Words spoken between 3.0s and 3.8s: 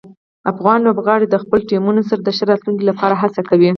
هڅه کوي.